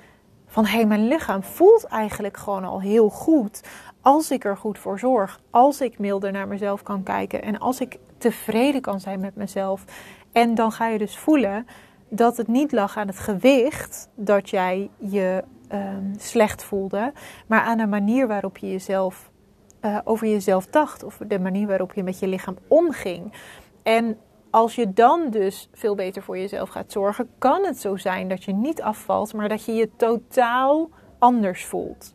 van 0.50 0.66
hé, 0.66 0.76
hey, 0.76 0.86
mijn 0.86 1.08
lichaam 1.08 1.42
voelt 1.42 1.84
eigenlijk 1.84 2.36
gewoon 2.36 2.64
al 2.64 2.80
heel 2.80 3.08
goed. 3.08 3.62
Als 4.00 4.30
ik 4.30 4.44
er 4.44 4.56
goed 4.56 4.78
voor 4.78 4.98
zorg, 4.98 5.40
als 5.50 5.80
ik 5.80 5.98
milder 5.98 6.32
naar 6.32 6.48
mezelf 6.48 6.82
kan 6.82 7.02
kijken 7.02 7.42
en 7.42 7.58
als 7.58 7.80
ik 7.80 7.98
tevreden 8.18 8.80
kan 8.80 9.00
zijn 9.00 9.20
met 9.20 9.36
mezelf. 9.36 9.84
En 10.32 10.54
dan 10.54 10.72
ga 10.72 10.88
je 10.88 10.98
dus 10.98 11.18
voelen 11.18 11.66
dat 12.08 12.36
het 12.36 12.48
niet 12.48 12.72
lag 12.72 12.96
aan 12.96 13.06
het 13.06 13.18
gewicht 13.18 14.08
dat 14.14 14.50
jij 14.50 14.90
je 14.98 15.44
ehm, 15.68 16.04
slecht 16.16 16.64
voelde, 16.64 17.12
maar 17.46 17.60
aan 17.60 17.78
de 17.78 17.86
manier 17.86 18.26
waarop 18.26 18.58
je 18.58 18.70
jezelf 18.70 19.30
uh, 19.82 19.98
over 20.04 20.26
jezelf 20.26 20.66
dacht 20.66 21.02
of 21.02 21.18
de 21.26 21.38
manier 21.38 21.66
waarop 21.66 21.92
je 21.92 22.02
met 22.02 22.18
je 22.18 22.26
lichaam 22.26 22.56
omging. 22.68 23.32
En 23.82 24.18
als 24.50 24.74
je 24.74 24.92
dan 24.92 25.30
dus 25.30 25.68
veel 25.72 25.94
beter 25.94 26.22
voor 26.22 26.38
jezelf 26.38 26.68
gaat 26.68 26.92
zorgen, 26.92 27.30
kan 27.38 27.64
het 27.64 27.78
zo 27.78 27.96
zijn 27.96 28.28
dat 28.28 28.44
je 28.44 28.52
niet 28.52 28.82
afvalt, 28.82 29.34
maar 29.34 29.48
dat 29.48 29.64
je 29.64 29.72
je 29.72 29.90
totaal 29.96 30.90
anders 31.18 31.64
voelt. 31.64 32.14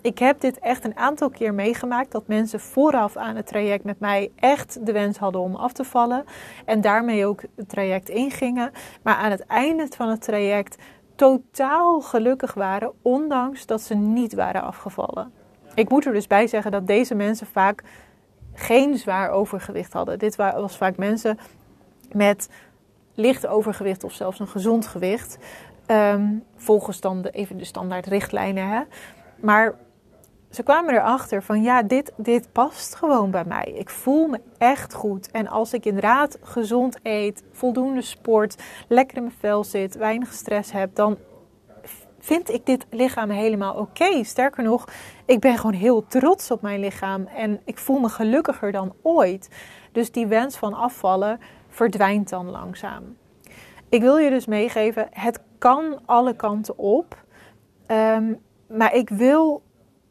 Ik 0.00 0.18
heb 0.18 0.40
dit 0.40 0.58
echt 0.58 0.84
een 0.84 0.96
aantal 0.96 1.30
keer 1.30 1.54
meegemaakt 1.54 2.12
dat 2.12 2.26
mensen 2.26 2.60
vooraf 2.60 3.16
aan 3.16 3.36
het 3.36 3.46
traject 3.46 3.84
met 3.84 4.00
mij 4.00 4.32
echt 4.36 4.86
de 4.86 4.92
wens 4.92 5.18
hadden 5.18 5.40
om 5.40 5.54
af 5.54 5.72
te 5.72 5.84
vallen 5.84 6.24
en 6.64 6.80
daarmee 6.80 7.26
ook 7.26 7.42
het 7.56 7.68
traject 7.68 8.08
ingingen, 8.08 8.70
maar 9.02 9.14
aan 9.14 9.30
het 9.30 9.46
einde 9.46 9.86
van 9.96 10.08
het 10.08 10.22
traject 10.22 10.82
totaal 11.14 12.00
gelukkig 12.00 12.54
waren, 12.54 12.92
ondanks 13.02 13.66
dat 13.66 13.80
ze 13.80 13.94
niet 13.94 14.34
waren 14.34 14.62
afgevallen. 14.62 15.32
Ik 15.74 15.88
moet 15.88 16.06
er 16.06 16.12
dus 16.12 16.26
bij 16.26 16.46
zeggen 16.46 16.70
dat 16.70 16.86
deze 16.86 17.14
mensen 17.14 17.46
vaak 17.46 17.82
geen 18.54 18.96
zwaar 18.98 19.30
overgewicht 19.30 19.92
hadden. 19.92 20.18
Dit 20.18 20.36
was 20.36 20.76
vaak 20.76 20.96
mensen 20.96 21.38
met 22.12 22.48
licht 23.14 23.46
overgewicht 23.46 24.04
of 24.04 24.12
zelfs 24.12 24.40
een 24.40 24.48
gezond 24.48 24.86
gewicht. 24.86 25.38
Um, 25.86 26.44
volgens 26.56 27.00
dan 27.00 27.22
de, 27.22 27.30
even 27.30 27.56
de 27.56 27.64
standaard 27.64 28.06
richtlijnen. 28.06 28.68
Hè. 28.68 28.82
Maar 29.36 29.74
ze 30.50 30.62
kwamen 30.62 30.94
erachter 30.94 31.42
van 31.42 31.62
ja, 31.62 31.82
dit, 31.82 32.12
dit 32.16 32.52
past 32.52 32.94
gewoon 32.94 33.30
bij 33.30 33.44
mij. 33.44 33.72
Ik 33.76 33.90
voel 33.90 34.26
me 34.26 34.40
echt 34.58 34.94
goed. 34.94 35.30
En 35.30 35.48
als 35.48 35.72
ik 35.72 35.84
inderdaad 35.84 36.38
gezond 36.42 36.98
eet, 37.02 37.42
voldoende 37.52 38.02
sport, 38.02 38.62
lekker 38.88 39.16
in 39.16 39.22
mijn 39.22 39.34
vel 39.38 39.64
zit, 39.64 39.96
weinig 39.96 40.32
stress 40.32 40.72
heb, 40.72 40.94
dan 40.94 41.18
vind 42.18 42.50
ik 42.50 42.66
dit 42.66 42.86
lichaam 42.90 43.30
helemaal 43.30 43.74
oké. 43.74 44.24
Sterker 44.24 44.64
nog, 44.64 44.84
ik 45.24 45.40
ben 45.40 45.56
gewoon 45.56 45.74
heel 45.74 46.06
trots 46.06 46.50
op 46.50 46.62
mijn 46.62 46.80
lichaam 46.80 47.26
en 47.26 47.60
ik 47.64 47.78
voel 47.78 47.98
me 47.98 48.08
gelukkiger 48.08 48.72
dan 48.72 48.94
ooit. 49.02 49.48
Dus 49.92 50.10
die 50.10 50.26
wens 50.26 50.56
van 50.56 50.74
afvallen, 50.74 51.40
verdwijnt 51.74 52.28
dan 52.28 52.50
langzaam. 52.50 53.16
Ik 53.88 54.00
wil 54.00 54.16
je 54.16 54.30
dus 54.30 54.46
meegeven, 54.46 55.08
het 55.10 55.40
kan 55.58 56.00
alle 56.04 56.36
kanten 56.36 56.78
op. 56.78 57.24
Ehm, 57.86 58.34
maar 58.66 58.94
ik 58.94 59.08
wil 59.08 59.62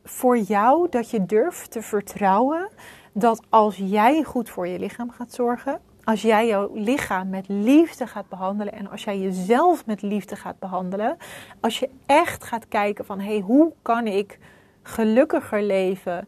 voor 0.03 0.37
jou 0.37 0.89
dat 0.89 1.09
je 1.09 1.25
durft 1.25 1.71
te 1.71 1.81
vertrouwen 1.81 2.69
dat 3.13 3.41
als 3.49 3.77
jij 3.77 4.23
goed 4.23 4.49
voor 4.49 4.67
je 4.67 4.79
lichaam 4.79 5.11
gaat 5.11 5.33
zorgen, 5.33 5.79
als 6.03 6.21
jij 6.21 6.47
jouw 6.47 6.69
lichaam 6.73 7.29
met 7.29 7.47
liefde 7.47 8.07
gaat 8.07 8.29
behandelen 8.29 8.73
en 8.73 8.89
als 8.89 9.03
jij 9.03 9.19
jezelf 9.19 9.85
met 9.85 10.01
liefde 10.01 10.35
gaat 10.35 10.59
behandelen, 10.59 11.17
als 11.59 11.79
je 11.79 11.89
echt 12.05 12.43
gaat 12.43 12.67
kijken 12.67 13.05
van 13.05 13.19
hé, 13.19 13.31
hey, 13.31 13.39
hoe 13.39 13.73
kan 13.81 14.07
ik 14.07 14.39
gelukkiger 14.81 15.61
leven 15.61 16.27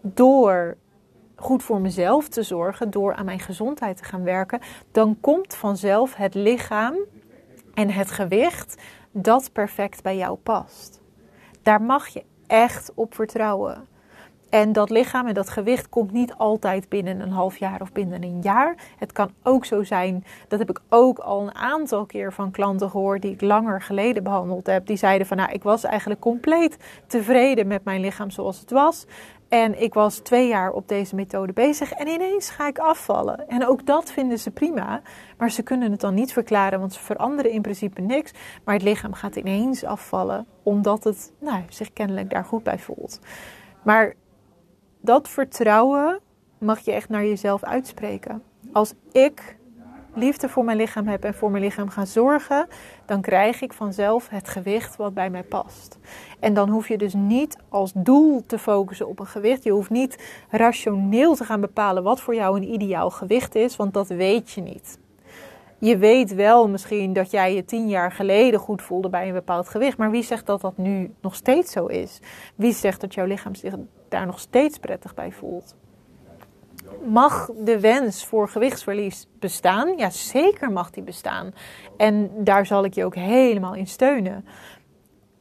door 0.00 0.76
goed 1.42 1.62
voor 1.62 1.80
mezelf 1.80 2.28
te 2.28 2.42
zorgen, 2.42 2.90
door 2.90 3.14
aan 3.14 3.24
mijn 3.24 3.40
gezondheid 3.40 3.96
te 3.96 4.04
gaan 4.04 4.22
werken, 4.22 4.60
dan 4.92 5.16
komt 5.20 5.54
vanzelf 5.54 6.14
het 6.14 6.34
lichaam 6.34 6.94
en 7.74 7.90
het 7.90 8.10
gewicht 8.10 8.82
dat 9.10 9.52
perfect 9.52 10.02
bij 10.02 10.16
jou 10.16 10.36
past. 10.36 11.00
Daar 11.62 11.82
mag 11.82 12.08
je 12.08 12.24
echt 12.46 12.92
op 12.94 13.14
vertrouwen. 13.14 13.86
En 14.50 14.72
dat 14.72 14.90
lichaam 14.90 15.26
en 15.26 15.34
dat 15.34 15.50
gewicht 15.50 15.88
komt 15.88 16.12
niet 16.12 16.34
altijd 16.34 16.88
binnen 16.88 17.20
een 17.20 17.30
half 17.30 17.56
jaar 17.56 17.80
of 17.80 17.92
binnen 17.92 18.22
een 18.22 18.40
jaar. 18.42 18.74
Het 18.98 19.12
kan 19.12 19.30
ook 19.42 19.64
zo 19.64 19.82
zijn, 19.82 20.24
dat 20.48 20.58
heb 20.58 20.70
ik 20.70 20.80
ook 20.88 21.18
al 21.18 21.40
een 21.40 21.54
aantal 21.54 22.06
keer 22.06 22.32
van 22.32 22.50
klanten 22.50 22.90
gehoord 22.90 23.22
die 23.22 23.32
ik 23.32 23.40
langer 23.40 23.82
geleden 23.82 24.22
behandeld 24.22 24.66
heb. 24.66 24.86
Die 24.86 24.96
zeiden 24.96 25.26
van 25.26 25.36
nou, 25.36 25.52
ik 25.52 25.62
was 25.62 25.84
eigenlijk 25.84 26.20
compleet 26.20 26.76
tevreden 27.06 27.66
met 27.66 27.84
mijn 27.84 28.00
lichaam 28.00 28.30
zoals 28.30 28.60
het 28.60 28.70
was. 28.70 29.06
En 29.52 29.82
ik 29.82 29.94
was 29.94 30.18
twee 30.18 30.48
jaar 30.48 30.72
op 30.72 30.88
deze 30.88 31.14
methode 31.14 31.52
bezig 31.52 31.92
en 31.92 32.08
ineens 32.08 32.50
ga 32.50 32.68
ik 32.68 32.78
afvallen. 32.78 33.48
En 33.48 33.66
ook 33.66 33.86
dat 33.86 34.12
vinden 34.12 34.38
ze 34.38 34.50
prima, 34.50 35.02
maar 35.38 35.50
ze 35.50 35.62
kunnen 35.62 35.90
het 35.90 36.00
dan 36.00 36.14
niet 36.14 36.32
verklaren, 36.32 36.80
want 36.80 36.92
ze 36.92 37.00
veranderen 37.00 37.50
in 37.50 37.62
principe 37.62 38.00
niks. 38.00 38.32
Maar 38.64 38.74
het 38.74 38.84
lichaam 38.84 39.12
gaat 39.12 39.36
ineens 39.36 39.84
afvallen, 39.84 40.46
omdat 40.62 41.04
het 41.04 41.32
nou, 41.38 41.62
zich 41.68 41.92
kennelijk 41.92 42.30
daar 42.30 42.44
goed 42.44 42.62
bij 42.62 42.78
voelt. 42.78 43.20
Maar 43.82 44.14
dat 45.00 45.28
vertrouwen 45.28 46.20
mag 46.58 46.78
je 46.78 46.92
echt 46.92 47.08
naar 47.08 47.24
jezelf 47.24 47.62
uitspreken. 47.64 48.42
Als 48.72 48.94
ik 49.10 49.56
liefde 50.14 50.48
voor 50.48 50.64
mijn 50.64 50.76
lichaam 50.76 51.06
heb 51.06 51.24
en 51.24 51.34
voor 51.34 51.50
mijn 51.50 51.62
lichaam 51.62 51.88
ga 51.88 52.04
zorgen, 52.04 52.66
dan 53.06 53.20
krijg 53.20 53.60
ik 53.60 53.72
vanzelf 53.72 54.28
het 54.28 54.48
gewicht 54.48 54.96
wat 54.96 55.14
bij 55.14 55.30
mij 55.30 55.42
past. 55.42 55.98
En 56.40 56.54
dan 56.54 56.68
hoef 56.68 56.88
je 56.88 56.98
dus 56.98 57.14
niet 57.14 57.56
als 57.68 57.92
doel 57.94 58.42
te 58.46 58.58
focussen 58.58 59.08
op 59.08 59.18
een 59.18 59.26
gewicht. 59.26 59.64
Je 59.64 59.70
hoeft 59.70 59.90
niet 59.90 60.44
rationeel 60.50 61.34
te 61.34 61.44
gaan 61.44 61.60
bepalen 61.60 62.02
wat 62.02 62.20
voor 62.20 62.34
jou 62.34 62.56
een 62.56 62.72
ideaal 62.72 63.10
gewicht 63.10 63.54
is, 63.54 63.76
want 63.76 63.94
dat 63.94 64.08
weet 64.08 64.50
je 64.50 64.60
niet. 64.60 64.98
Je 65.78 65.98
weet 65.98 66.34
wel 66.34 66.68
misschien 66.68 67.12
dat 67.12 67.30
jij 67.30 67.54
je 67.54 67.64
tien 67.64 67.88
jaar 67.88 68.12
geleden 68.12 68.60
goed 68.60 68.82
voelde 68.82 69.08
bij 69.08 69.26
een 69.26 69.34
bepaald 69.34 69.68
gewicht, 69.68 69.98
maar 69.98 70.10
wie 70.10 70.22
zegt 70.22 70.46
dat 70.46 70.60
dat 70.60 70.76
nu 70.76 71.14
nog 71.20 71.34
steeds 71.34 71.72
zo 71.72 71.86
is? 71.86 72.20
Wie 72.54 72.72
zegt 72.72 73.00
dat 73.00 73.14
jouw 73.14 73.26
lichaam 73.26 73.54
zich 73.54 73.74
daar 74.08 74.26
nog 74.26 74.40
steeds 74.40 74.78
prettig 74.78 75.14
bij 75.14 75.32
voelt? 75.32 75.74
Mag 77.04 77.50
de 77.64 77.80
wens 77.80 78.24
voor 78.24 78.48
gewichtsverlies 78.48 79.26
bestaan? 79.38 79.96
Ja, 79.96 80.10
zeker 80.10 80.72
mag 80.72 80.90
die 80.90 81.02
bestaan. 81.02 81.54
En 81.96 82.30
daar 82.44 82.66
zal 82.66 82.84
ik 82.84 82.94
je 82.94 83.04
ook 83.04 83.14
helemaal 83.14 83.74
in 83.74 83.86
steunen. 83.86 84.44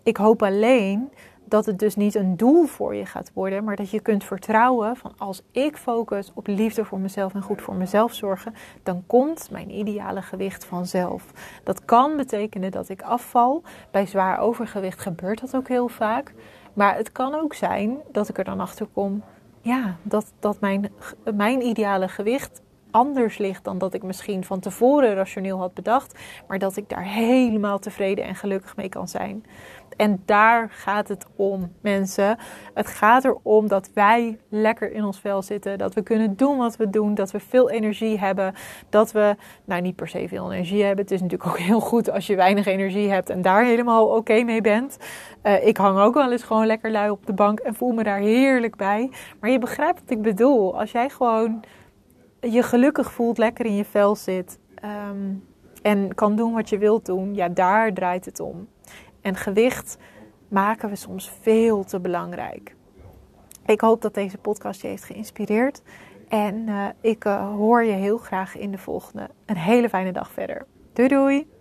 Ik 0.04 0.18
hoop 0.18 0.44
alleen 0.44 1.12
dat 1.52 1.66
het 1.66 1.80
dus 1.80 1.96
niet 1.96 2.16
een 2.16 2.38
doel 2.38 2.66
voor 2.66 2.96
je 2.96 3.06
gaat 3.06 3.32
worden, 3.34 3.64
maar 3.64 3.76
dat 3.76 3.90
je 3.90 4.00
kunt 4.00 4.24
vertrouwen 4.24 4.96
van 4.96 5.14
als 5.18 5.42
ik 5.52 5.78
focus 5.78 6.32
op 6.34 6.48
liefde 6.48 6.86
voor 6.86 7.00
mezelf 7.00 7.34
en 7.34 7.42
goed 7.42 7.62
voor 7.62 7.76
mezelf 7.76 8.14
zorgen, 8.14 8.54
dan 8.84 9.04
komt 9.08 9.50
mijn 9.52 9.72
ideale 9.72 10.22
gewicht 10.22 10.66
vanzelf. 10.66 11.32
Dat 11.64 11.86
kan 11.86 12.18
betekenen 12.18 12.72
dat 12.72 12.90
ik 12.90 13.02
afval. 13.02 13.64
Bij 13.92 14.06
zwaar 14.06 14.40
overgewicht 14.40 15.00
gebeurt 15.00 15.40
dat 15.40 15.56
ook 15.56 15.68
heel 15.68 15.88
vaak. 15.88 16.34
Maar 16.74 16.96
het 16.96 17.12
kan 17.12 17.34
ook 17.34 17.54
zijn 17.54 17.98
dat 18.12 18.30
ik 18.30 18.38
er 18.38 18.44
dan 18.44 18.60
achter 18.60 18.88
kom, 18.94 19.24
ja, 19.62 19.98
dat, 20.04 20.34
dat 20.40 20.60
mijn, 20.60 20.92
mijn 21.36 21.62
ideale 21.62 22.08
gewicht 22.08 22.62
anders 22.92 23.38
ligt 23.38 23.64
dan 23.64 23.78
dat 23.78 23.94
ik 23.94 24.04
misschien 24.04 24.44
van 24.44 24.60
tevoren 24.60 25.14
rationeel 25.14 25.58
had 25.58 25.74
bedacht, 25.74 26.20
maar 26.48 26.60
dat 26.60 26.78
ik 26.78 26.90
daar 26.90 27.06
helemaal 27.06 27.80
tevreden 27.80 28.26
en 28.26 28.36
gelukkig 28.36 28.76
mee 28.76 28.90
kan 28.90 29.08
zijn. 29.08 29.46
En 30.02 30.22
daar 30.26 30.70
gaat 30.70 31.08
het 31.08 31.26
om, 31.36 31.72
mensen. 31.82 32.38
Het 32.74 32.88
gaat 32.88 33.26
erom 33.26 33.68
dat 33.68 33.90
wij 33.94 34.38
lekker 34.50 34.92
in 34.92 35.04
ons 35.04 35.20
vel 35.20 35.42
zitten. 35.42 35.78
Dat 35.78 35.94
we 35.94 36.02
kunnen 36.02 36.36
doen 36.36 36.58
wat 36.58 36.76
we 36.76 36.90
doen. 36.90 37.14
Dat 37.14 37.32
we 37.32 37.40
veel 37.40 37.70
energie 37.70 38.20
hebben. 38.20 38.54
Dat 38.90 39.12
we, 39.12 39.36
nou 39.66 39.82
niet 39.82 39.96
per 39.96 40.08
se 40.08 40.28
veel 40.28 40.52
energie 40.52 40.84
hebben. 40.84 41.04
Het 41.04 41.14
is 41.14 41.22
natuurlijk 41.22 41.50
ook 41.50 41.60
heel 41.60 41.80
goed 41.80 42.12
als 42.12 42.28
je 42.28 42.36
weinig 42.36 42.66
energie 42.66 43.10
hebt 43.10 43.30
en 43.30 43.42
daar 43.42 43.64
helemaal 43.64 44.08
oké 44.08 44.44
mee 44.44 44.62
bent. 44.62 44.98
Uh, 45.44 45.68
ik 45.68 45.78
hang 45.78 46.00
ook 46.00 46.14
wel 46.14 46.32
eens 46.32 46.44
gewoon 46.44 46.66
lekker 46.66 46.92
lui 46.92 47.10
op 47.10 47.26
de 47.26 47.34
bank 47.34 47.60
en 47.60 47.76
voel 47.76 47.92
me 47.92 48.04
daar 48.04 48.20
heerlijk 48.20 48.76
bij. 48.76 49.12
Maar 49.40 49.50
je 49.50 49.60
begrijpt 49.60 50.00
wat 50.00 50.10
ik 50.10 50.22
bedoel. 50.22 50.80
Als 50.80 50.92
jij 50.92 51.10
gewoon 51.10 51.64
je 52.42 52.64
gelukkig 52.64 53.12
voelt, 53.12 53.38
lekker 53.38 53.66
in 53.66 53.76
je 53.76 53.86
vel 53.86 54.16
zit. 54.16 54.60
Ehm, 54.76 55.34
en 55.82 56.16
kan 56.16 56.36
doen 56.36 56.54
wat 56.54 56.70
je 56.70 56.78
wilt 56.78 57.06
doen, 57.06 57.36
ja, 57.36 57.50
daar 57.50 57.94
draait 57.94 58.26
het 58.26 58.40
om. 58.40 58.68
En 59.22 59.36
gewicht 59.36 59.98
maken 60.48 60.90
we 60.90 60.96
soms 60.96 61.32
veel 61.42 61.84
te 61.84 62.00
belangrijk. 62.00 62.76
Ik 63.66 63.82
hoop 63.82 64.02
dat 64.02 64.14
deze 64.14 64.38
podcast 64.38 64.82
je 64.82 64.88
heeft 64.88 65.04
geïnspireerd. 65.04 65.82
En 66.28 66.56
uh, 66.56 66.86
ik 67.02 67.26
uh, 67.26 67.56
hoor 67.56 67.84
je 67.84 67.92
heel 67.92 68.18
graag 68.18 68.58
in 68.58 68.72
de 68.72 68.78
volgende. 68.78 69.30
Een 69.46 69.58
hele 69.58 69.90
fijne 69.90 70.12
dag 70.12 70.32
verder. 70.32 70.66
Doei 70.94 71.08
doei! 71.08 71.61